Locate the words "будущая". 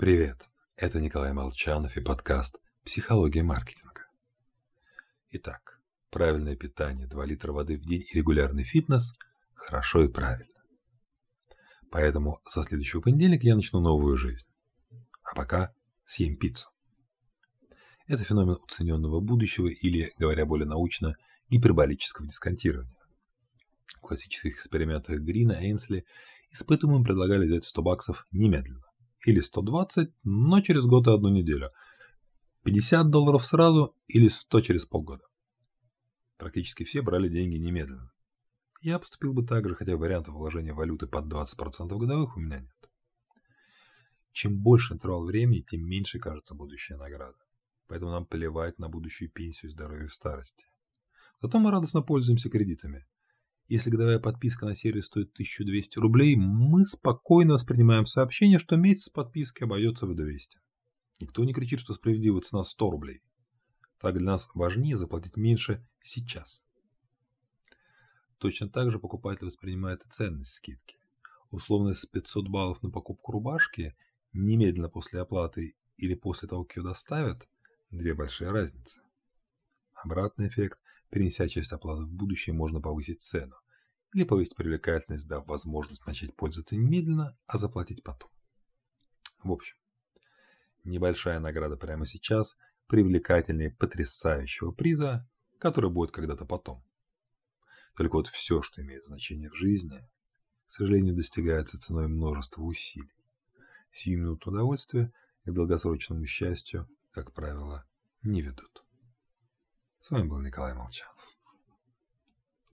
46.54-46.96